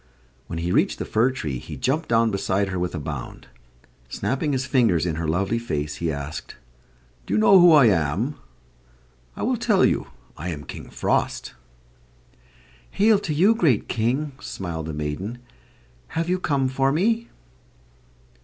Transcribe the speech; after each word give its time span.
When 0.47 0.57
he 0.57 0.71
reached 0.71 0.97
the 0.97 1.05
fir 1.05 1.29
tree 1.29 1.59
he 1.59 1.77
jumped 1.77 2.09
down 2.09 2.31
beside 2.31 2.69
her 2.69 2.79
with 2.79 2.95
a 2.95 2.99
bound. 2.99 3.49
Snapping 4.09 4.51
his 4.51 4.65
fingers 4.65 5.05
in 5.05 5.17
her 5.17 5.27
lovely 5.27 5.59
face, 5.59 5.97
he 5.97 6.11
asked: 6.11 6.55
"Do 7.27 7.35
you 7.35 7.37
know 7.37 7.59
who 7.59 7.71
I 7.71 7.85
am? 7.85 8.33
I 9.35 9.43
will 9.43 9.57
tell 9.57 9.85
you. 9.85 10.07
I 10.35 10.49
am 10.49 10.63
King 10.63 10.89
Frost." 10.89 11.53
"Hail 12.89 13.19
to 13.19 13.31
you, 13.31 13.53
great 13.53 13.87
King!" 13.87 14.31
smiled 14.41 14.87
the 14.87 14.93
maiden. 14.93 15.37
"Have 16.07 16.27
you 16.29 16.39
come 16.39 16.67
for 16.67 16.91
me?" 16.91 17.29